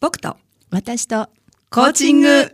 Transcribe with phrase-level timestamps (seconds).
[0.00, 0.36] 僕と
[0.70, 1.26] 私と
[1.70, 2.52] コーチング。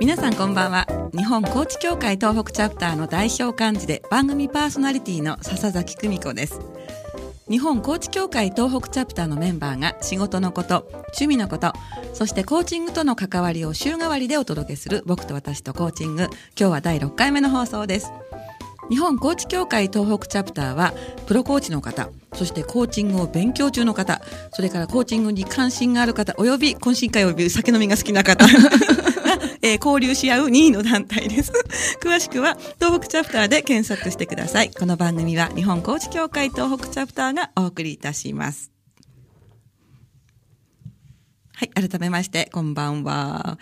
[0.00, 0.86] 皆さんこんばんは。
[1.16, 6.60] 日本コーチ協会東北チャプターの代表幹事で番組パーソナリティの笹崎久美子です
[7.50, 11.74] 日本コーチ協会東北チャプターのメンバーが仕事のこと趣味のこと
[12.14, 16.22] そしてコーチングとの関わりを週替わりでお届けする僕と私とコーチング。
[16.22, 16.30] 今
[16.68, 18.12] 日は第6回目の放送です。
[18.88, 20.94] 日本コーチ協会東北チャプターは
[21.26, 24.20] プロコーチの方そしてコーチングを勉強中の方
[24.52, 28.44] それからコーチングに関心がある方および懇親会および酒飲みが好きな方、
[29.62, 31.52] えー交流し合う2位の団体です。
[32.00, 34.70] 詳しくは東北チャプターで検索してください。
[34.70, 38.70] この番組は日本高知協会東北チャプターがお送りいたします。
[41.56, 43.58] はい、改めまして、こんばんは。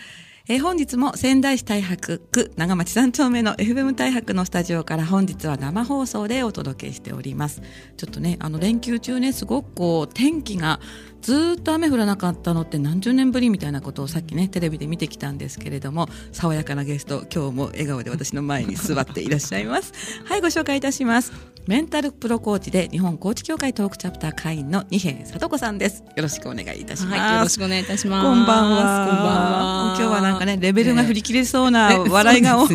[0.52, 7.62] えー本日も仙台市太白区長町三丁目の FM 太白のスタジオから本日は生放送でお届けしております。
[7.96, 10.78] ちょっとね、あの連休中ね、すごくこう天気が
[11.22, 19.94] ずっと雨降らなかったのって何十年ぶりみたいなことをさっきね、テレビで見てきたんですけれども、爽やかなゲスト、今日も笑顔で私の前に座っていらっしゃいます。
[20.26, 21.32] はい、ご紹介いたします。
[21.68, 26.02] メンタルプロコーチで日本コーチ協会トークチャプター会員の二平里子さんです。
[26.16, 27.18] よろしくお願いいたします。
[27.20, 28.26] はい、よろしくお願いいたします。
[28.26, 29.06] こんばんは。
[29.06, 29.96] こんばんは。
[29.96, 32.68] 今日はなんかね、レベルが振り切れそうな笑いが多い、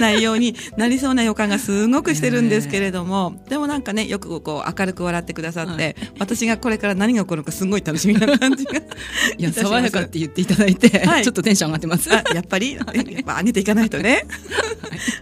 [0.00, 8.72] 内容に なりそうな予感がすごくしてるんですけれども、でもなんかね、よくこう明るく笑ってくださって、はい私がこれから何が起こるのかすごい楽しみな感じが
[9.38, 12.12] いや、爽やかって言っていただいて、はいちょっとテンション上がってます。
[12.12, 12.84] あやっぱり、 やっ
[13.24, 14.24] ぱ上げていかないとね。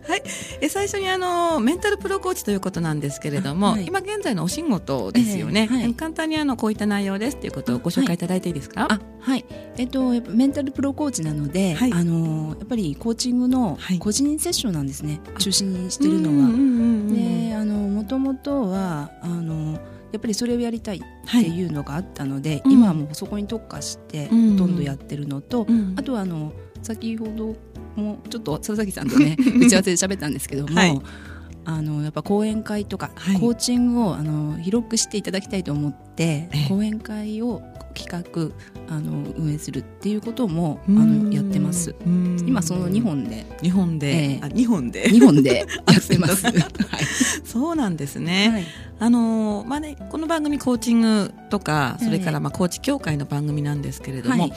[0.08, 0.22] はい。
[0.60, 3.86] え最初にあの、メンタルプロコーチということなんですけれども、はい。
[3.86, 5.68] 今現在のお仕事ですよね。
[5.70, 5.94] ええはい。
[5.94, 9.44] 簡単にあの、こういった内容ですっていうことをご紹介いただいていいですか、あ、はい。
[9.76, 11.92] えっと、やっぱメンタルプロコーチなので、はい。
[11.92, 13.98] あの、やっぱりコーチングのはい。
[13.98, 15.20] 個人セッションなんですね。
[15.38, 16.34] 中心にしてるのは。
[16.34, 19.72] うんうんうんうんで、あの、もともとは、あの、
[20.12, 24.52] やっぱりそれをやりたいっていうのがあったので、うん今はもうそこに特化して、うん。
[24.52, 25.94] ほとんどやってるのと、うん。
[25.97, 26.52] あとはあの
[26.82, 27.56] 先ほど
[27.97, 31.00] もちょっと佐々木さんとね 打ち合わせで喋ったんですけども、はい
[31.76, 33.41] あのやっぱ講演会とか、はい。
[33.41, 36.69] コーチングをあの広くしていただきたいと思って、ええ。
[36.69, 37.62] 講演会を
[37.94, 38.54] 企画
[38.94, 41.31] あの運営するっていうこともあうん。
[41.31, 41.94] のやってます。
[42.47, 43.47] 今その2本で。
[43.62, 44.41] 日本で、ええ。
[44.42, 45.08] あ日本で。
[45.08, 46.44] 2本で やってます。
[46.47, 46.54] はい。
[47.44, 48.64] そうなんですね、はい。
[48.98, 52.04] あのーまあねこの番組コーチングとかええ。
[52.06, 54.52] それからまあコーチ協会の番組なんですけれども、はい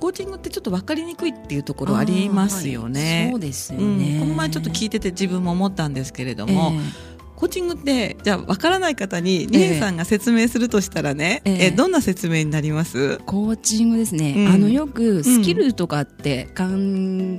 [0.00, 3.30] コーチングってちょっと分かりにくいっていうところありますよあーはねい。
[3.30, 4.18] そうですようんね。
[4.20, 11.64] この前ちょっと聞いてて自分も思ったんですけれどえも、えコーチングってじゃあ分からない方にニエさんが説明するとしたらね、ええ。
[11.66, 13.18] えどんな説明になります？
[13.26, 14.54] コーチングですね、うん。
[14.54, 16.64] あのよくスキルとかって考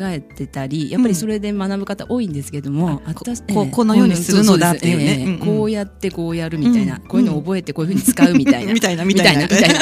[0.04, 5.40] えてたり、やっぱりそれで学ぶ方多いんですけども、あこ私こうこのようにするのだっていうね。
[5.44, 8.74] こうやってこうやるみたいな、うんこういうのを覚えてこういうふうに使うみたいな。
[8.74, 9.80] みたいなみみたいなみたいな。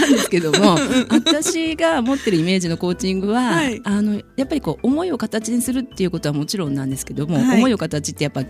[0.00, 0.76] なんですけども
[1.08, 3.80] 私が持ってるイメージのコーチングは、はい。
[3.84, 7.58] あのやっぱりこう思いを形にするっていうことはもちろんなんですけども、はい。
[7.58, 8.42] 思いを形ってやっぱ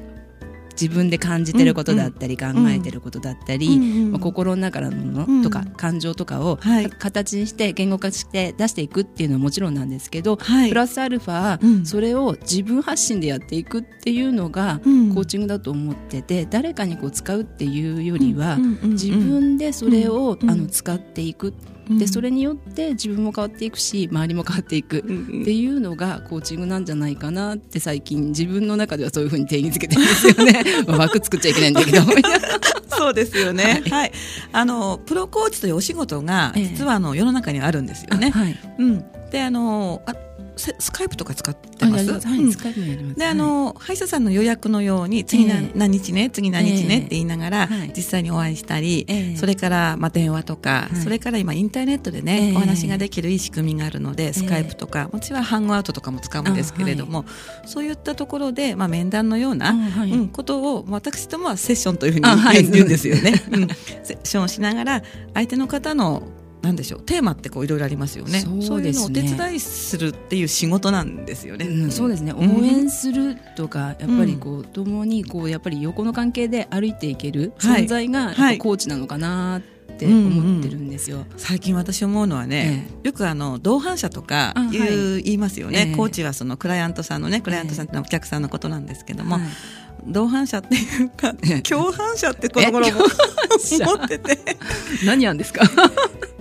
[0.80, 3.78] 自分で感じてることだったり、考えてることだったり、
[4.10, 24.98] まあ、心の中のもうんのとか、感情とかを、はい形にして言語化して出していくっていうのはもちろんなんですけど、はいプラスアルファ、うんそれを自分発信でやっていくっていうのが、うんコーチングだと思ってて誰かにこう使うっていうよりは、自分でそれを、うんあの使っていく、うんでそれによって自分も変わっていくし周りも変わっていく。
[24.98, 32.02] っていうのがコーチングなんじゃないかなって最近自分の中ではそういうふうに定義づけてるんですよね まあ枠作っちゃいけないんだけど
[32.96, 33.82] そうですよね。
[33.90, 34.12] はい。
[34.52, 38.30] あの、プロコーチというお仕事が、ええ実はあの、世の中にはあるんですよね。
[38.30, 39.04] はいうん。
[39.30, 40.14] で、あの、あ
[40.56, 42.10] ススカイプとか使ってます？
[42.10, 42.50] はい、うん。
[42.50, 43.18] 使いもやります。
[43.18, 46.94] で、あの、歯医者さんの予約のように、次何,、日ね、次何日ね？
[46.94, 46.98] ええ。
[47.00, 47.92] って言いながら、はい。
[47.94, 49.36] 実際にお会いしたり、ええ。
[49.36, 50.96] それから、まあ、電話とか、はい。
[50.96, 52.56] それから今、インターネットでね、ええ。
[52.56, 57.24] お話ができるいい仕組みがあるので、スカイプとか、もちろんハングアウトとかも使うんですけれども、
[57.66, 62.26] そういったところで、まあ、面談のような、うん、ことを私どもはセッションというふうに
[62.72, 63.42] 言うんですよね。
[63.52, 63.68] うん、
[64.02, 65.02] セッションをしながら
[65.34, 66.22] 相手の方の
[66.66, 68.40] なんでしょうテーマってこういろいろありますよね。
[68.60, 69.20] そうですね。
[69.20, 71.66] いうのをお手伝いするっていう仕事なんですよね。
[71.66, 72.32] うん、そうですね。
[72.32, 78.58] 応うん援するとか、やっぱりこう共にこうやっぱり横の関係で歩いていけるはい存在がはい。
[78.58, 79.62] ぱコーチなのかなっ
[79.98, 81.24] て思ってるんですよ。
[81.36, 85.22] 最近私思うのはね、よくあの同伴者とかあ言う、はい。
[85.22, 85.96] 言いますよね、ええ。
[85.96, 89.42] コーチはそのクライアントさんのねクライアントさんってお客さんのことなんですけども、はい。
[90.08, 91.60] 同伴者っていうかええ。
[91.62, 93.00] 共犯者ってこの頃も
[93.80, 94.38] 思ってて。
[95.04, 95.62] 何やんですか？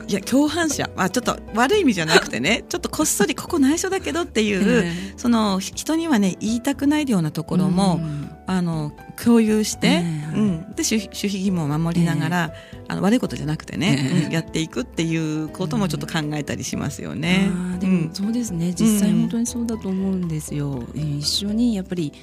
[0.08, 2.64] いや共犯者、まあ、ちょっと悪い意味じゃなくてね。
[2.70, 8.92] ちょっとこっそりここ内緒だけどっていう、えー、その人にはね言いたくないようなところも、うん、あの
[9.24, 17.50] 共有して、えー、うん、で守秘義務を守りながら、えー、あの悪いことじゃなくてね、うん、やっていくっていうこともちょっと考えたりしますよね。
[17.80, 18.74] でもそうですね。
[18.74, 20.84] 実際本当にそうだと思うんですよ。
[20.94, 22.14] 一緒にやっぱり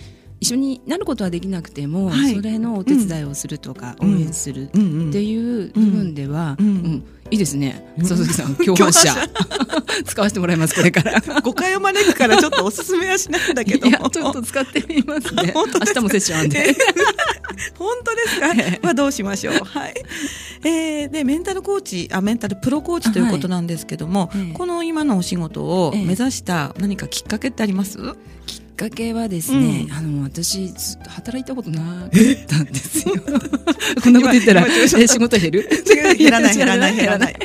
[0.42, 4.68] 一緒になることはできなくても、はい、それのお手伝いをするとか、応援するっ
[5.12, 7.82] ていう部分では、うんいいですね。
[8.00, 9.14] 佐々木さん、共犯者。
[10.04, 11.40] 使わせてもらいます、これから。
[11.40, 13.88] 誤解を招くからちょっとおすすめはしないんだけど。
[14.10, 15.52] ちょっと使ってみますね。
[15.54, 16.76] 本当明日もセッションあんで。
[17.78, 19.54] 本当ですか、えー、まあどうしましょう。
[19.64, 19.94] はい。
[20.64, 30.72] えー、で、メンタルコーチ、あ、メンタルプロコーチということなんですけども、はい、この今のお仕事を目指した何かきっかけってあります、えーかけはですね、うん、あの私
[31.06, 33.14] 働いたことなかったんですよ。
[34.02, 35.68] こんなこと言ったらえ仕事減る？
[36.18, 37.36] 減らない減らない減らない。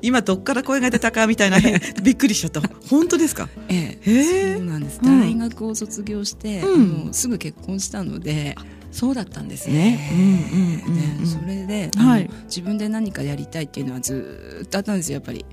[0.00, 1.58] 今どっから声が出たかみたいな
[2.02, 2.62] びっくりしちゃった。
[2.88, 3.48] 本当ですか？
[3.68, 5.00] ええ、そうなんです。
[5.02, 8.56] 大学を卒業して、うん、もうすぐ結婚したので。
[8.90, 10.08] そうだったんですね。
[10.12, 15.44] うんうんそれで、はい、自分で何かやりたいっていうのはずっとあったんですよやっぱり。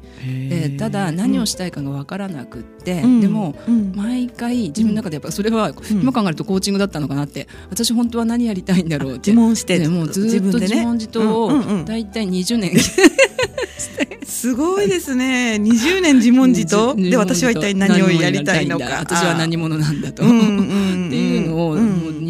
[0.50, 7.48] でただ何をしたいかが分からなくって、うん、でも、うん、毎回自分の中でやっぱそれは、今考えるとコーチングだったのかなって。
[7.70, 9.32] 私本当は何やりたいんだろうって。
[9.36, 12.72] 自問して、ね、もうずっと自問自答を大体20年、
[14.26, 15.58] すごいですね。
[15.60, 16.96] 20年自問自答？
[16.96, 19.00] で私は一体何をやりたいのか。
[19.00, 20.24] 私は何者なんだと。
[20.24, 21.76] っていうのを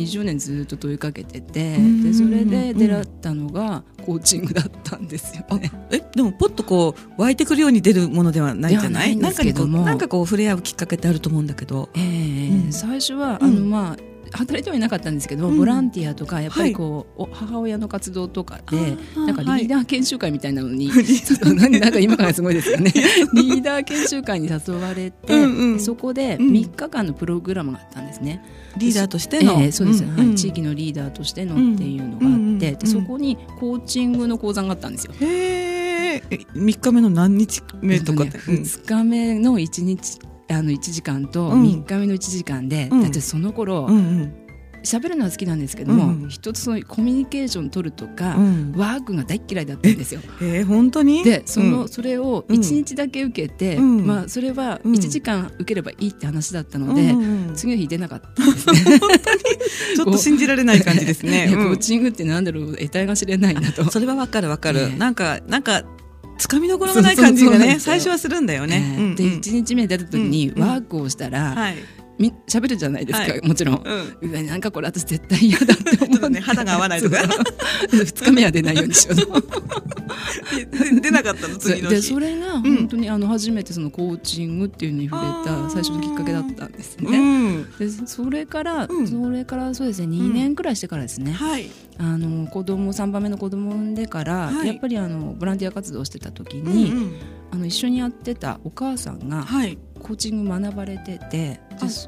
[0.05, 5.71] 20年ずっと問いかけてて、でそれで出会ったのがコーチングだったんですよね。
[5.91, 9.15] えでもポッとこう湧いてくるように出るものではないじゃない？
[9.17, 11.89] なんかなんかこう触れ合うきっかけってあると思うんだけど。
[11.95, 13.97] えー最初はあのまあ
[14.31, 22.91] 働いてはいなかったんですけど、うん、ボランティアとかやっぱりこう、はい、母親の活動とかでなんかリーダー研修会みたいなのに、はい、なんか今からすごいですよね。
[23.33, 28.43] リーダー研修会に誘われて、うんうん、そこで3日間のプログラムがあったんですね。
[28.77, 35.13] リーダーとしての、えー、そうです、うんうん、はい、地域のリーダーとしてのっていうのがあって、でそこにコーチングの講座があったんですよ。
[35.21, 36.23] へえ
[36.53, 40.19] 3日目の何日目とかって、ね、2日目の1日
[40.49, 44.45] あの1時間と3日目の1時間で、うん、だってその頃、うんうん。
[44.85, 50.21] 喋るのは好きなんですけども、うん、一つのコミュニケーション取るとか、うん、ワークが大嫌いだったんですよ。
[50.41, 51.23] えー、本当に？
[51.23, 57.15] でその、うん、それを1日だけ受けて、まあ、それは1時間受ければいいって話だったので、
[57.55, 58.99] 次の日出なかったんですね。
[59.95, 61.49] ちょっと信じられない感じですね。
[61.51, 63.89] コーチングってなんだろう得体が知れないなと。
[63.89, 65.83] それはわかるわかる、ね、なんかなんか
[66.37, 68.95] つかみどころがない感じがね最初はするんだよね。
[68.97, 71.75] えー、で1日目出た時にワークをしたら、はい
[72.17, 73.83] み喋るじゃないですか、はい、もちろん、
[74.21, 77.17] うん、なんかこれ私絶対嫌だって思う、ね、肌が合わないとか。
[77.89, 87.21] 2日目は出ないようにしよう出なかったの次のでそれが本当にあの初めてそのコーチングっていうのに触れた最初のきっかけだったんですね、う
[87.59, 97.15] ん、でそれから、うん、それからそうですね2年くらいしてからですね、はい、あの子供3番目の子供を産んでから、はい、やっぱりあのボランティア活動をしてた時に、うんうん、
[97.51, 99.77] あの一緒にやってたお母さんが、はい。
[100.05, 101.59] コーチング学ばれてて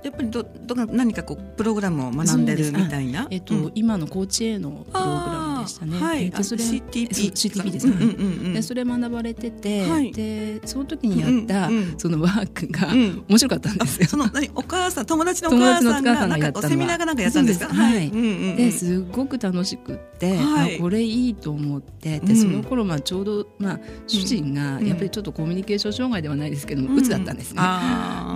[0.03, 5.99] やっぱりどど何かこうプログラムを学んでるみたいな、えっと、うん、今のコーチへのプログラムでしたね。
[5.99, 8.11] はい、えっと、それ CTP, CTP です、ね、うんうんう
[8.49, 12.87] ん、でそれ学ばれてて、はい、でその時にやった、うんうん、そのワークが
[13.27, 14.07] 面白かったんですよ。
[14.07, 14.49] その何？
[14.55, 17.73] お母さん友達のお母さんがなんかセミナーがなんかやったんですか？
[17.73, 18.11] はい。
[18.55, 27.61] ですごく楽しくって、はい、これいいと思ってでその頃まあちょうどまあ主人がやっぱりちょっとコミュニケーション障害ではないですけども、うつだったんですね。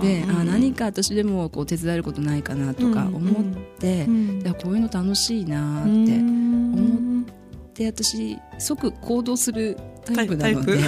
[0.02, 3.44] で、あ何か私でもこう手伝えることないかなとか思っ
[3.78, 4.06] て、
[4.62, 7.11] こういうの楽しいなって思って
[7.80, 10.78] 私即行動するタイプなので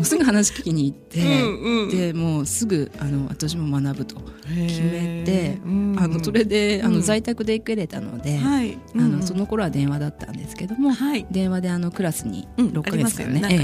[0.04, 5.58] すぐ話聞きに行ってうん、でもうすぐあの私も学ぶと決めて、
[5.96, 13.48] あのそれであの在宅で行けれたので、はい、あのその頃は電話だったんですけども、はい、電話であのクラスに6か月間ね,、ね。
[13.50, 13.54] え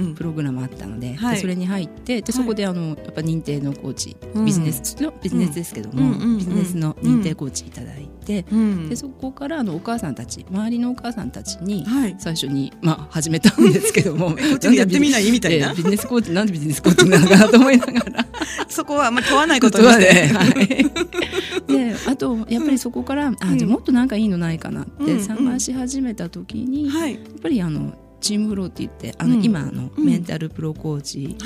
[0.00, 8.44] ープログラムあったのではい、でそれに入ってでそこであのやっぱ認定のコーチ、ビジネスのビジネスですけども、ビジネスの認定コーチいただいて、
[8.88, 11.86] でそこからあのお母さんたち周りのお母さんたちに
[12.18, 15.30] 最初に、まあ、始めたんですけども こっちでやってみない？
[15.30, 18.26] みたいな、ビジネスコーチなんでビジネスコーチなのかなと思いながら。
[18.68, 20.52] そこはあんまり問わないことにして、はい、
[21.66, 31.36] であとやっぱりそこから、うん、あじゃもっとなんかいいのないかなって探し始めた時に、うんうん、やっぱりあのチームフローって言ってあの、うん、今のメンタルプロコーチ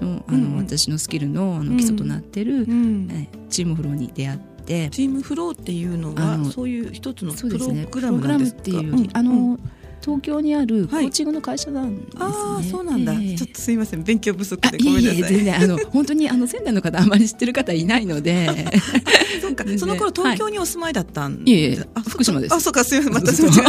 [0.00, 2.66] の,、あの私のスキルのあの基礎となってる、
[3.10, 4.44] えチームフローに出会って。
[4.90, 9.58] チームフローっていうのはそういう一つのプログラムなんですか、ね、プログラムっていう、あの
[10.04, 14.02] 東京にあるコーチングの会社なんですね、はい、ああそうなんだ、えー、ちょっとすいません。
[14.02, 14.60] 勉強不足。
[14.70, 15.18] でごめんなさい。
[15.18, 18.66] いえ全然あの 本当にあの仙台の方あまり知ってる方いないので。
[19.40, 19.64] そうか。
[19.78, 22.54] その頃東京にお住まいだったんで、はい、いえいえ福島です。
[22.54, 23.14] あそうかすみません。
[23.14, 23.60] またちょっと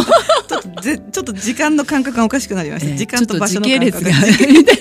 [1.12, 4.12] ちょっと時間の感覚がおかしくなりました、えー、時間と場所の感覚が。
[4.12, 4.74] 時系列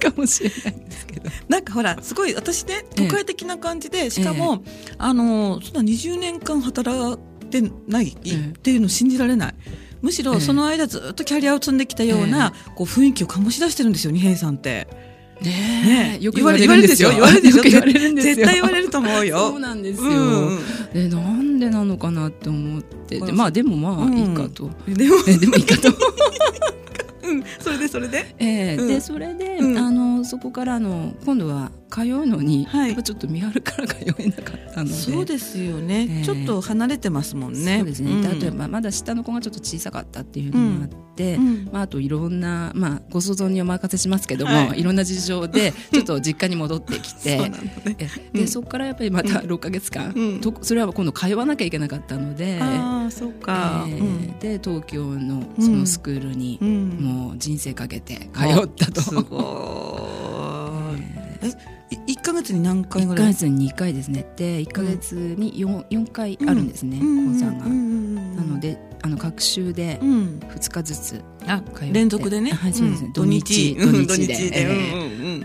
[0.00, 4.64] がかもしれないんですけどなんかほらすごい私ね都会的な感じで、しかも、
[4.98, 8.16] あのそんな20年間働いてないっ
[8.62, 9.54] ていうのを信じられない。
[10.02, 14.88] むしろその間ずっとキャリアを積んできたような、こう雰囲気を醸し出してるんですよ二平さんって。
[15.42, 17.10] ねよく言われるんですよ。
[17.10, 17.62] 言われるんですよ。
[18.34, 19.38] 絶対言われると思うよ。
[19.50, 20.10] そうなんですよ。
[20.92, 24.70] でなんでなのかなって思ってまあでもまあいいかと。
[24.86, 25.88] でもでもいいかと。
[27.24, 28.34] うん、それでそれで？
[28.38, 34.94] ええでそれであのそこからの今度は通うのに、はい、ちょっと見張るから通えなかったので。
[34.94, 37.78] そうですよね、えー、ちょっと離れてますもんね。
[37.78, 47.96] そうですね、うん、例えばまだ下の子がちょっと小さかったっていうのもあって、うん、まあ、あといろんな、まあ、ご想像にお任せしますけども、はい、いろんな事情で ちょっと実家に戻ってきてね、
[48.32, 59.00] でそこからやっぱりまた6か月間、うん、とそれは今度通わなきゃいけなかったのであそうか、えー、で東京のそのスクールにもう人生かけて通ったと。
[59.02, 60.11] すごい
[61.42, 64.26] え1か月に何回ぐらい？1か月に2回ですね。
[64.36, 71.24] で1か月に 4,、4回あるんですね、講座が、なのであの各週で2日ずつ。
[71.74, 73.02] 通連続でね、はいそうです。
[73.02, 73.74] ね、土日。
[73.74, 74.66] 土日で、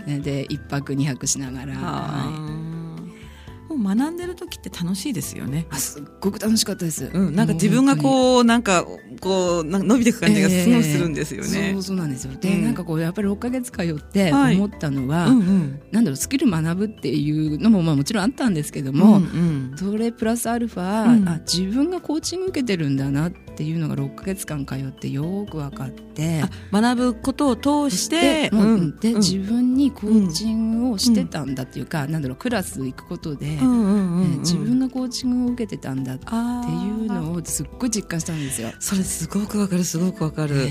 [0.06, 2.67] えで1泊2泊しながら、はい
[3.78, 5.66] 学んでる時って楽しいですよね。
[5.70, 7.10] あすっごく楽しかったです。
[7.12, 8.84] うん、なんか自分がこうなんか
[9.20, 11.68] こう伸びていく感じがすごいするんですよね。
[11.68, 12.34] えー、そうそうなんですよ。
[12.38, 33.58] で、うん、なんかこうやっぱり6か月通って思ったのは、はいうんうん、なんだろうスキル学ぶっていうのもまあもちろんあったんですけども、うんうん、それプラスアルファ、うん、あ自分がコーチング受けてるんだなっていうのが6か月間通ってよく分かって、学ぶことを通して、うん、で、自分にコーチングをしてたんだっていうか、なんだろうクラス行くことで。
[34.40, 38.70] 自分がコーチングを受けてたんだっていうのをすっごい実感したんですよ。
[38.80, 40.68] それすごくわかるすごくわかる、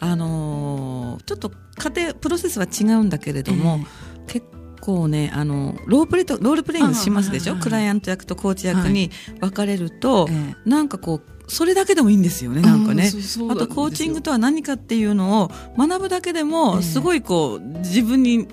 [0.00, 4.46] あのー、ちょっと家庭プロセスは違うんだけれども、えー、結
[4.80, 13.10] 構ねあのロープレとロールプレイングしますでしょ、クライアント役とコーチ役に分かれると、はい、なんかこうそれだけでもいいんですよね、なんかね。
[13.50, 18.46] あと、コーチングとは何かっていうのを学ぶだけでも、すごいこう、自分に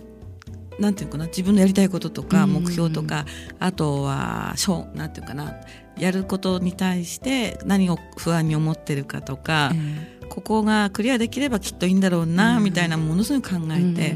[0.80, 3.26] なんていうかな自分のやりたいこととか目標とか、
[3.60, 5.54] あとはしょなんていうかな
[5.98, 9.72] やることに対して何を不安に思ってるかとか、
[10.30, 14.16] ここがクリアできればきっといいんだろうな、みたいなものすごい考えて。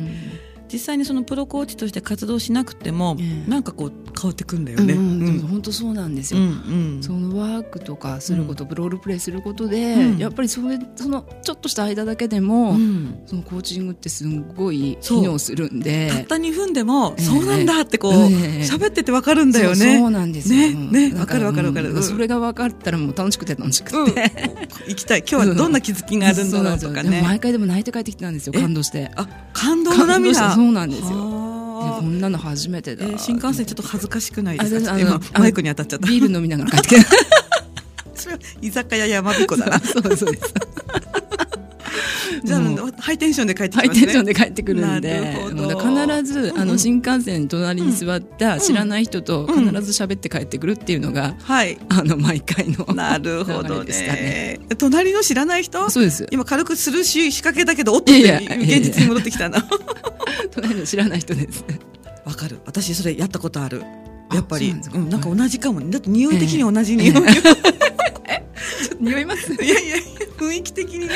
[0.72, 4.94] 実際にそのプロコーチとして活動しなくても、なんかこう変わってくんだよね。
[5.50, 6.50] 本当そうなんですよ、うんう
[7.00, 16.10] ん、そのワークとかすること、うん、ロールプレイすることで、うん、やっぱりそれそのちょっとした間だけでも、うん、そのコーチングってすごい機能するんで。
[16.10, 18.62] たった2分でも、えー、そうなんだってこう喋、え。
[18.62, 20.00] ー、ってて分かるんだよね。
[20.00, 20.72] そうなんですよ。
[20.72, 24.32] ねね分かる分かる分かる、それが分かったらもう楽しくて楽しくて、
[24.88, 25.20] 行きたい。
[25.20, 27.22] 今日はどんな気づきがあるんだろうとかね。
[27.22, 29.12] 毎回でも泣いて帰ってきたんですよ感動して。
[29.16, 31.08] あ感動の涙そうなんですよ。
[31.10, 35.00] こんなの初めてだ、えー、新幹線ちょっと恥ずかしくないですか？
[35.00, 36.08] 今マイクに当たっちゃった。
[36.08, 37.06] ビール飲みながら帰って
[38.62, 39.80] 居酒屋山彦だな。
[39.80, 40.54] そうそうです
[42.44, 45.38] じゃあ、ハイテンションで帰ってきます、ね、ハイテンションで帰ってくるんで。
[45.80, 54.60] 必ず、あの新幹線隣に座った知らない人と必ず喋って帰ってくるっていうのが、はい、あの毎回の なるほどね。
[54.78, 55.90] 隣の知らない人？
[55.90, 56.28] そうです。
[56.32, 59.58] 今軽くするし仕掛けだけどおっと現実に戻ってきたの
[60.52, 61.64] 隣の知らない人です。
[62.26, 62.60] わかる。
[62.66, 63.84] 私それやったことある。
[64.34, 64.76] やっぱり。
[64.94, 67.79] うん、なんか同じかもだって匂い的に同じ匂い、え
[69.00, 69.98] 匂いますいやいや
[70.38, 71.14] 雰囲気的にね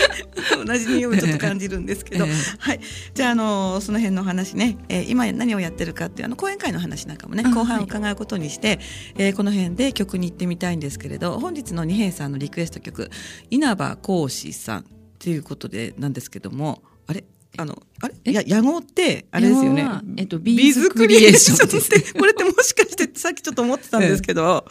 [0.65, 2.79] 同じ匂いをちょっと感じるんですけど、はい。
[3.13, 8.79] じゃああのその辺の話ね、えー、今何をやってるかっていうあの講演会の話なんかもね後半伺うことにして、はい、
[9.17, 13.09] えー、この辺で曲に行ってみたいんですけれど本日の二平さんのリクエスト曲
[13.49, 14.83] 稲葉講師さんっ
[15.19, 17.23] ていうことでなんですけどもあれ？
[17.55, 18.31] あの、あれ？
[18.31, 19.87] いや、野号って、あれですよね。
[20.17, 24.65] えっと、ビーズクリエーションこれってもしかして、さっきちょっと思ってたんですけど、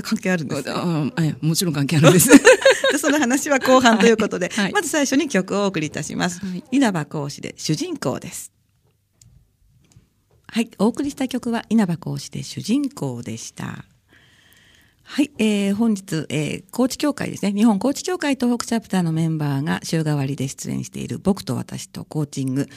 [0.00, 2.30] 関係あるんです かもちろん関係あるんです。
[2.98, 6.40] その話は後半ということで、はい、まず最初に曲をお送りいたします。
[6.40, 8.52] はい、稲葉講師で主人公です。
[10.46, 13.86] はい、お送りした曲は稲葉講師で主人公でした。
[15.04, 17.52] はい、えー、本日、えー、高知協会ですね。
[17.52, 22.68] 日本高知協会東北チャプターのメンバーが週替わりで出演している僕と私とコーチング。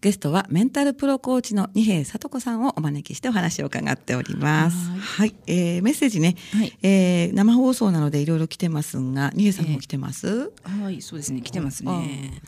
[0.00, 4.76] ゲストはメンタルプロコーチの二平聡子さんをお招きしてお話を伺っております。
[4.98, 12.40] はい、えー、メッセージね、はい、えー、生放送なのでいろいろ来てますが、二平さんも来てます、えー、はい、そうですね、来てますね。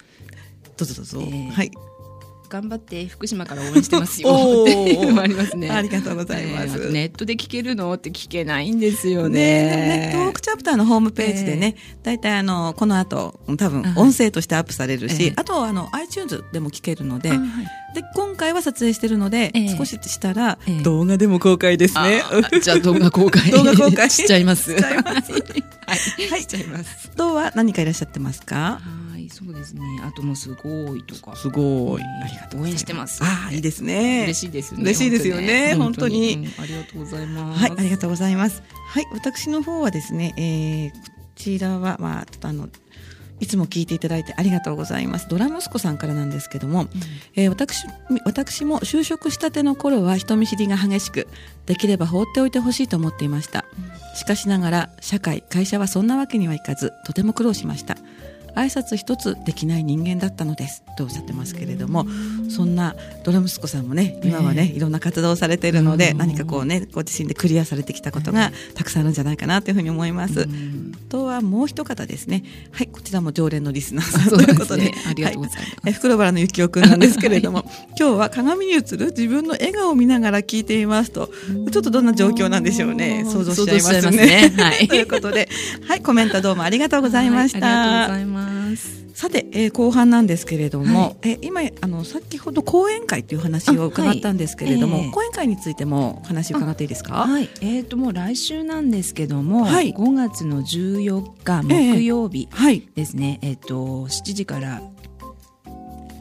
[0.77, 1.21] どうぞどうぞ。
[1.21, 1.71] えー、はい。
[2.52, 4.28] 頑張って福島から応援してますよ
[4.62, 5.71] っていうのもありますね。
[5.71, 9.40] ありがとうございます、えー、ネットで聞けるのって聞けないんですよね。
[9.40, 17.38] ね東北チャプターのホームページでね、大、え、体、あのこの後多分音声としてアップされるし、あとあの iTunes でも聞けるので、はい、
[17.94, 22.23] で今回は撮影してるので、少ししたら、動画でも公開ですね。
[22.62, 24.75] じゃあ動画公開 動画公開しちゃいます。
[24.75, 25.32] しちゃいます。
[25.32, 27.11] はい、はい、しちゃいます。
[27.16, 28.80] どうは何かいらっしゃってますか？
[29.33, 29.83] そうですね。
[30.03, 31.35] あともすごいとか。
[31.35, 32.03] すごい。
[32.03, 33.25] ありがとう応援してます。
[33.25, 34.25] ああ、いいですね。
[34.25, 34.83] 嬉しいですね。
[34.83, 35.75] 嬉しいですよね。
[35.75, 36.49] 本当に。
[36.61, 37.61] ありがとうございます。
[37.61, 38.62] はい、ありがとうございます。
[38.89, 40.99] はい、私の方はですね、えー、こ
[41.35, 42.69] ちらはまああの。
[43.41, 45.27] いつも聞いていただいてありがとうございます。
[45.29, 46.89] ドラ息子さんからなんですけども、うん、
[47.35, 47.89] えー、私
[48.25, 51.27] 私も就職したての頃は人見知りが激しく、
[51.67, 53.65] できれば放っておいてほしいと思っていました。
[54.15, 57.97] しかしながら社会会社はそんなわけにはいかず、とても苦労しました。
[58.54, 60.85] 挨拶一つできない人間だったのです。
[60.96, 62.06] とおっしゃってますけれども
[62.49, 62.94] そんな
[63.25, 70.49] ドラ息子さんもね今はね、いろんな活動をされているので何かこうねご自身でクリアされてきたことがたくさんあるんじゃないかなというふうに思います。
[71.08, 77.64] とはもう一方ですねはいこちらも常連のリスナーさんということで、ね、ありがとうございます、はい、袋原のゆきおくんなんですけれども、
[77.99, 81.30] 今日は鏡に映る自分の笑顔を見ながら聞いていますと
[81.70, 84.50] ちょっとどんな状況なんでしょうね想像しちゃいますね。
[84.50, 84.54] ね。
[84.56, 85.49] はい、 ということで
[85.87, 87.66] はいコメントどうもありがとうございました。
[87.66, 89.01] はい、ありがとうございます。
[89.14, 95.09] さて、えー、後半なんですけれども、はい、え今あの先ほど講演会という話を伺ったんですけれども、はいえ。
[95.09, 97.14] ー、講演会についても話を伺っていいですか？
[97.14, 102.49] はい、えっ、ー、ともう来週なんですけども、はい、5月の14日木曜日
[102.95, 103.38] ですね。
[103.42, 104.83] えっ、ー、と7時から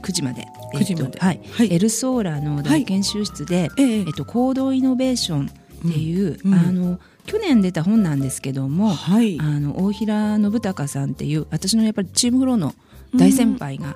[0.01, 6.53] 9時まで、9時まで、はい、はい、エルソーラの大研修室で、えー、えっと行動イノベーションっていう、うん。
[6.53, 12.73] うん、あの去年出た本なんですけども、はい、あの大平信孝さんっていう私のやっぱりチームフローの
[13.15, 13.95] 大先輩が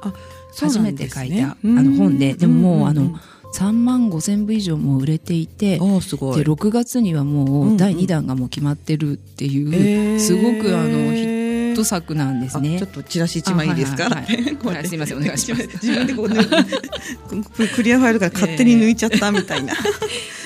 [0.58, 3.18] 初めて書いた、ね、あの本で、でももうあの、
[3.56, 6.38] 3万5千部以上も売れていてすごい。
[6.38, 12.78] で6月にはもう第2弾がもう決まってるっていう、うんうん、すごくあのヒット作なんですね。
[12.78, 14.10] ちょっとチラシ1枚いいですか、
[14.84, 15.70] すみませんお願いします。
[15.82, 16.36] 自分でこう、ね、
[17.76, 19.74] クリアファイルから勝手に抜いちゃったみたいな。
[19.74, 20.45] えー、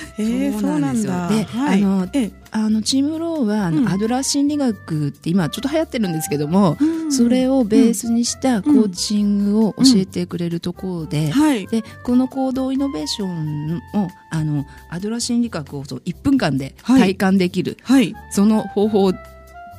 [0.60, 1.14] そうなんですよ。
[1.30, 19.14] で、はい、あの、えあのチームローは、あの、アドラー心理学って今ちょっと流行ってるんですけども、うん、それをベースにしたコーチングを教えてくれるところで、はい、でこの行動イノベーションをあのアドラー心理学をそう1分間で体感できる、はい、その方法を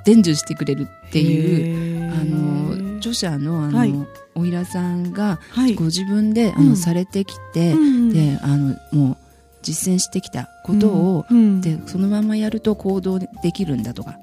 [0.05, 3.95] 伝授してくれるっていうあの著者のあの、はい、
[4.35, 5.41] おいらさんが、
[5.75, 9.17] ご自分であの、されてきて、であのもう
[9.63, 14.19] 実践してきたことを、うん、でそのままやると行動できるんだとか、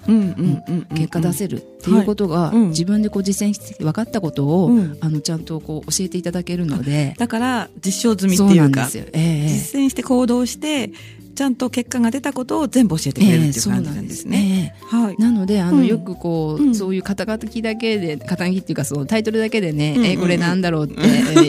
[0.95, 8.81] 結果出せるっていうことが、はい、自分でこう実践して分かったことを、うん、あのちゃんとこう教えていただけるのでだから実証済みっていうか、
[9.13, 10.91] えー、実践して行動して
[11.37, 14.73] ちゃんと結果が出たことを全部教えてくれるっていう感じなんですね。
[14.81, 21.03] えー、はい、なのであの、うん、よくこう、うん、そういう肩書きだけで肩書きっていうかそのタイトルだけでね、うんうん、えー、これなんだろうって、え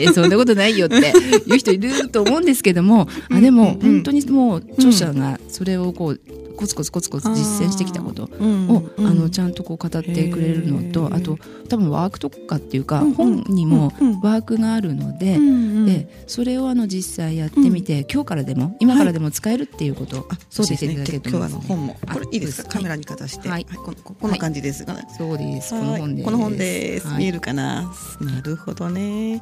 [0.09, 0.95] ー、そんなことないよって
[1.49, 6.21] いう人いると思うんですけどもあでも本当にもう著者がそれをこう
[6.59, 8.23] コツコツコツコツ実践してきたこと。
[8.23, 8.27] を
[8.97, 11.37] あのちゃんとこう語ってくれるのとあと
[11.69, 15.39] 多分ワークとかっていうか本にもワークがあるので
[15.85, 20.19] でそれをあの実際やってみて今日からでも今からでも使えるっていうこと。
[20.19, 22.69] を教えていただけると思います、今日はの本もこれいいですか？
[22.69, 23.47] カメラにかざして。
[23.47, 23.65] はい。
[23.65, 24.85] ここんな感じです
[25.17, 25.69] そうです。
[25.69, 26.25] この本です。
[26.25, 27.07] この本です。
[27.17, 27.89] 見えるかな？
[28.19, 29.41] なるほどね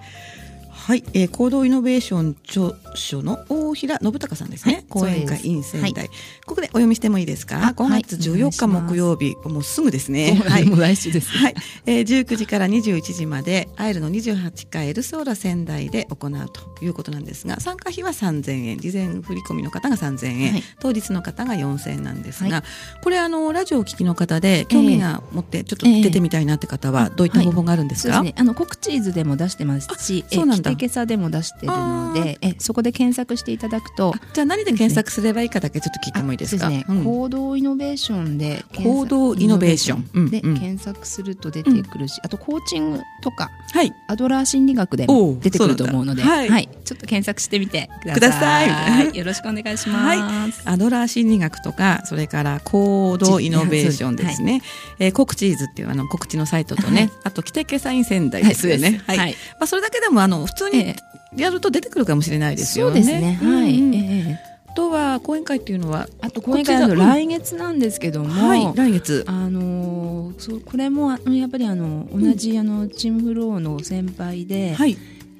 [0.77, 6.09] はい、えー、行動イノベーション著書の大平信孝さんですね、はい、講演会 in 仙台、はい、
[6.45, 10.35] ここでお読みしてもいいですか？5月14日木曜日、もうすぐですね。
[10.47, 11.55] はい、もう来週です、はい。
[11.85, 18.77] えー、19時から21時までアイルの28回エルソーラ仙台で行うということなんですが参加費は3000円。
[18.77, 22.63] 事前振込の方が3000円、はい、当日の方が4000円なんですが、
[23.03, 36.69] これあのラジオを聞きの方で興味が持ってちょっと出てみたいなって方はどういった方法があるんですか、えー、ね、あの告知図でも出してますし、そうなんテケサでも出してるのでえそこで検索していただくとじゃあ何で検索すればいいかだけちょっと聞いてもいいですか？
[36.69, 40.29] ね、行動イノベーションで行動イノベーション。
[40.29, 49.15] で検索すると出てくるし、あとコーチングとか、はい、アドラー心理学でも出てくると思うのではい、ちょっと検索してみてください。
[49.17, 54.61] よろしくお願いします、アドラー心理学とかそれから行動イノベーションですね、
[54.99, 59.01] えコクチーズっていうあの告知のサイトとね、あとキテケサイン仙台ですよね。
[59.07, 59.17] はい、
[59.59, 60.95] まあそれだけでもあの普通に
[61.35, 63.03] やると出てくるかもしれないですよね。
[63.03, 63.39] そうですね。
[63.41, 63.79] はい。
[63.95, 64.39] ええ。
[64.67, 69.23] あとは講演会っていうのはあと講演会の来月なんですけども、はい、来月。
[69.27, 71.17] あのそうこれもや
[71.47, 74.95] っぱりあの同じ、あのチームフローの先輩で、はい、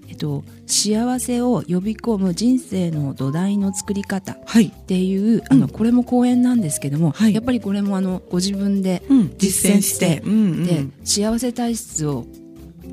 [0.10, 4.36] えっと幸せを呼び込む人生の土台の作り方っ
[4.88, 9.04] ていう、はい、あのこれも講演なんですけども、はい、やっぱりこれもあのご自分で
[9.38, 12.26] 実践して、うんうん、で幸せ体質を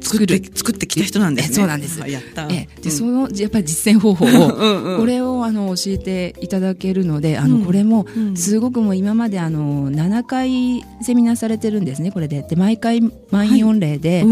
[0.04, 1.54] 作る作ってきた人なんですね。
[1.56, 1.98] そうなんです。
[2.08, 2.46] やった。
[2.50, 12.12] えで、そのやっぱり実践方法をこれをあの教えていただけるので、あのこれもすごくもう今まであの7回セミナーされてるんですね。
[12.12, 13.00] これでで毎回
[13.34, 14.26] 満員御礼で、で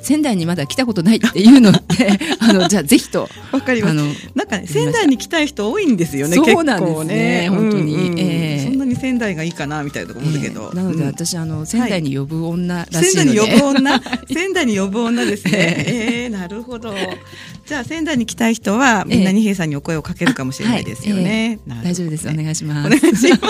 [0.00, 1.78] 仙台にまだ来たことないっていうので、
[2.40, 3.90] あのじゃあぜひとわかります。
[3.90, 6.36] あのなんかね仙台に来たい人多いんですよね。
[6.36, 7.48] そうなんですね。
[7.50, 10.72] 本当に、えそんなに仙台がいいかなみたいなと思うんだけど。
[10.74, 15.52] なので私あの仙台に呼ぶ女らしいので、 仙台に呼ぶ女、仙台に呼ぶ女ですね。
[15.86, 16.94] えー、なるほど。
[17.66, 21.58] じゃあ仙台に来たい人はみんな二平さんにお声をかけるかもしれないですよね。
[21.68, 22.28] はい大丈夫です。
[22.28, 22.86] お願いします。
[22.86, 23.46] お願いします。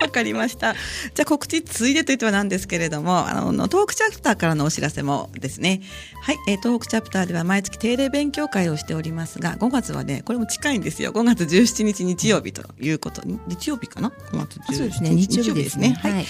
[0.00, 0.74] わかりました。
[0.74, 5.82] じゃあ告知ついでといってはなんですけれども、あのトークチャプターからのお知らせもですね。
[6.20, 11.12] はい、えー、トークチャプターでは毎月定例勉強会をしておりますが、5月はねこれも近いんですよ。
[11.12, 15.90] 5月17日日曜日ということ、日曜日かな？5月17日日曜日ですね。
[15.90, 16.26] はい。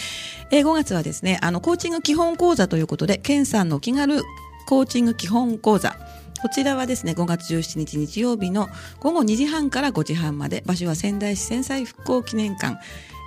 [0.50, 4.22] えー、5月はですね、あのコーチング基本講座ということで、ケンさんの気軽
[4.66, 5.96] コーチング基本講座。
[6.42, 8.68] こちらはですね、5月17日日曜日の
[9.00, 12.76] 午後2時半から5時半まで、場所は仙台市戦災復興記念館。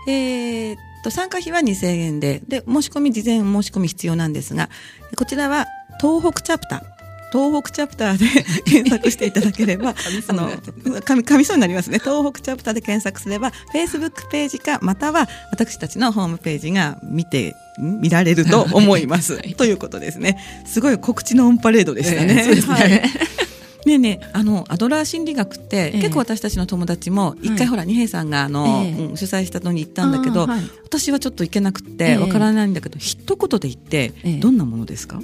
[0.07, 4.69] えー、と、参加費は2000円で、で、申し込み、事前申し込み必要なんですが、
[5.15, 5.67] こちらは
[5.99, 7.01] 東北チャプター。
[7.31, 9.95] 東北チャプターで 検索していただければ、
[10.27, 11.99] あの、噛みそうになりますね。
[11.99, 19.35] 東北チャプターで検索すれば、Facebook ページか、または私たちのホームページが見て、見られると思います。
[19.35, 20.37] はい、ということですね。
[20.65, 22.35] すごい告知のオンパレードでしたね。
[22.39, 22.73] えー、そうですね。
[22.73, 23.40] はい
[23.85, 35.19] ねえねえあのアドラー心理学って、え結構私たちの友達も一回、ほら二平さんがあの、えうん、主催したのに行ったんだけど、はい、私はちょっと行けなくてわからないんだけど、一言で言って、どんなものですか？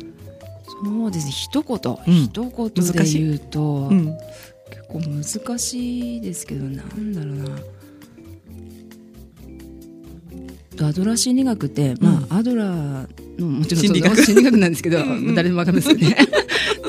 [0.84, 2.52] そうですね一言、うん、一言
[2.94, 4.18] で言うと、うん、
[4.70, 5.00] 結構
[5.50, 7.46] 難しいですけどなんだろうな。
[10.90, 13.08] アドラー心理学って、まあ、アドラー
[13.42, 14.16] のもちろん心理学。
[14.58, 15.00] なんですけど
[15.36, 16.16] 誰でも分かるんですよね。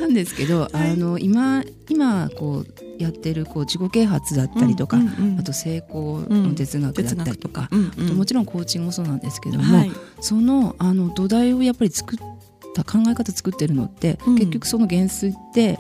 [0.09, 4.99] なんですけど、あの今今こうやってるこう自己啓発だったりとか、
[5.39, 9.87] あと成功の哲学だったりとか、あともちろんコーチングもそうなんですけども、
[10.21, 12.19] そのあの土台をやっぱり作っ
[12.75, 15.77] た考え方作ってるのって、結局その原水って、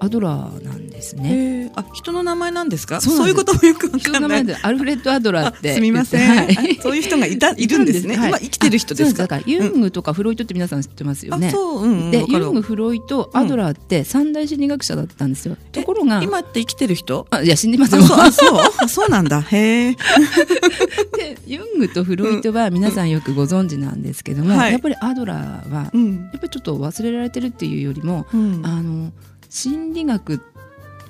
[0.00, 0.59] アドラー
[1.00, 1.72] ですね。
[1.74, 3.00] あ、人の名前なんですか？
[3.00, 4.56] そういうこともよくわかんない。
[4.62, 5.74] アルフレッドアドラーって。
[5.74, 6.28] すみません。
[6.28, 8.14] はい、そういう人がいた いるんですね。
[8.14, 9.22] 今生きてる人ですか？
[9.22, 11.50] だからユングとかフロイトって皆さん知ってますよね。
[11.50, 15.56] そう、でユングフロイトアドラーって三大心理学者だったんですよ。
[15.72, 17.26] ところが今って生きてる人？
[17.30, 18.02] あいや死んでますよ。
[18.02, 19.40] あそうそうなんだ。
[19.40, 19.96] へえ。
[21.16, 25.88] でユングとフロイトは皆さんよくご存知なんですけども、やっぱりアドラーは、や
[26.36, 29.12] っぱりちょっと忘れられてるっていうよりも、あの
[29.48, 30.40] 心理学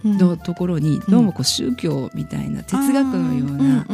[0.05, 3.85] のところにどうもこう宗教みたいな哲学のような、やっ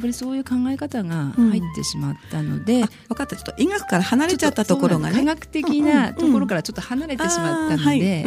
[0.00, 3.36] ぱりそういう考え方が入ってしまったので、分かった。
[3.36, 5.16] ちょっと医学から離れちゃったところがね。
[5.16, 8.24] 科学的なところからちょっと離れてしまったので,、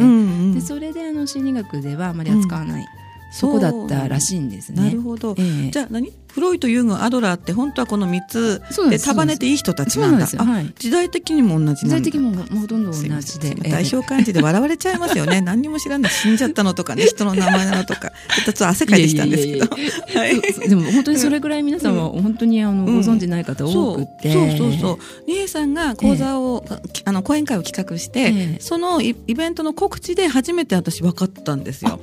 [0.54, 2.86] でそれであの心理学ではあまり扱わない。
[3.32, 4.82] そこだったらしいんですね。
[4.82, 5.34] なるほど。
[5.36, 6.12] えー、じゃあ何？
[6.36, 10.26] フロイト、ユング、アドラーって本当はこの3つで束ねていい人たちなんだ。
[10.26, 13.54] はい、時代的にも同じ時代的にもほとんど同じで。
[13.54, 15.40] 代表漢字で笑われちゃいますよね。
[15.46, 18.12] 何にも知らない死んじゃったのとかね、人の名前なのとか。
[18.44, 20.68] ちょっと汗かいてきたんですけど。
[20.68, 24.30] でも本当にそれぐらい皆さんは本当にあのご存知ない方多くて。
[24.30, 24.98] そうそうそう。
[25.26, 26.66] リエさんが講座を、
[27.06, 31.98] あの講演会を企画して、そのイベントの告知で初めて私分かったんですよ。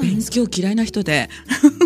[0.00, 1.28] 勉強嫌いな人で。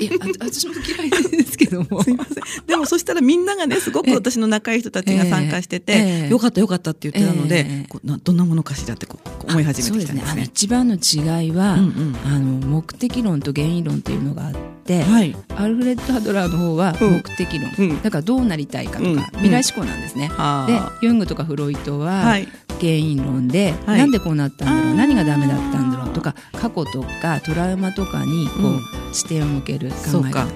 [0.01, 2.03] いや、私も嫌いですけども。
[2.03, 2.35] すいません。
[2.67, 10.43] でもそしたらみんながねすごく私の仲いい人たちが参加してて、えー、よかったよかったって言ってたので、えー、どんなものかしらってこう思い始めてきたんですね。
[10.45, 20.29] 一番の違いは、うんうん、あの目的論と原因論っていうのがあって、はい、アルフレッド・ハドラーの方は目的論、うん、だからどうなりたいかとか、うん、未来志向なんですね。
[20.67, 22.49] でユングとかフロイトは、はい。
[22.81, 30.47] 原因論で、はい、なんでこうなったんだろう何がダメだったんだろうとか過去とかトラウマとかにこう、うん、視点を向ける考え方。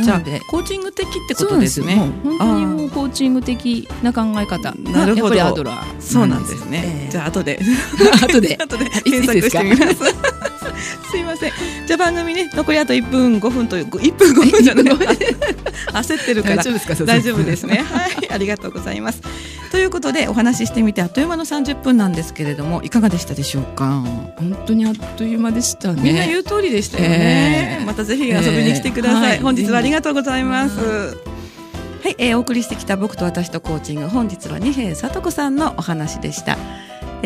[0.00, 1.96] じゃあコーチング的ってことですね。
[2.22, 4.72] 本当にもうコーチング的な考え方。
[4.74, 5.44] なるほど。
[5.44, 6.00] アドラー。
[6.00, 6.82] そうなんですね。
[7.04, 7.60] えー、じゃあ後で。
[8.22, 8.56] 後で。
[8.62, 8.88] 後で。
[9.04, 10.61] 検索してみます。
[11.10, 11.52] すいません。
[11.86, 17.84] じゃあ番組ね残りあと1分5分という1分5分じゃない焦ってるから大丈夫ですか大丈夫ですね。
[17.88, 19.20] はいありがとうございます。
[19.70, 24.04] ということでお話ししてみてあっという間の30分なんですけれどもいかがでしたでしょうか？
[24.36, 26.02] 本当にあっという間でしたね。
[26.02, 27.78] みんな言う通りでしたよね。
[27.80, 29.22] えー、またぜひ遊びに来てください。
[29.22, 30.78] えーはい、本日はありがとうございます。
[32.02, 36.58] はい、えー、お送りしてきた僕と私とコーチング本日は二平聡子さんのお話でした。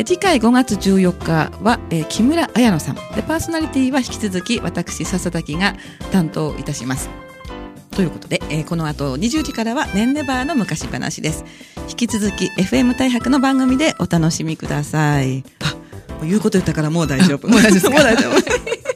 [0.05, 2.95] 次回5月14日は、えー、木村彩乃さん。
[3.15, 5.75] でパーソナリティは引き続き私笹崎が
[6.11, 7.09] 担当いたします。
[7.91, 11.43] ということで、えー、この後20時からは「ねんねバーの昔話」です。
[11.89, 15.43] 引き続き FM 大白の番組でお楽しみください。
[15.59, 15.75] あ
[16.23, 17.47] 言うこと言ったからもう大丈夫。
[17.47, 17.91] もう大丈夫。
[17.91, 18.37] もう大丈夫。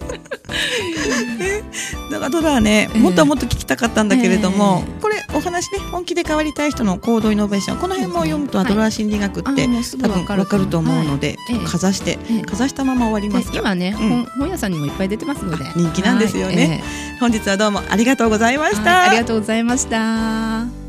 [2.11, 5.01] だからドラはね、もっともっと聞きたかったんだけれども、えー、
[5.33, 11.01] お話ね本気で変わりたい人の行動イノベーションこの辺も読むとアドラー心理学って、はい、多分分かると思う。
[11.03, 15.65] ので、はい、かざして、えー、かざしたまま終わります今ね、うん、本屋さんにもいっぱい出てますので。
[15.75, 16.65] 人気なんですよね、はい。
[16.65, 19.03] えー、本日はどうもありがとうございました。
[19.03, 20.80] ありがとうございました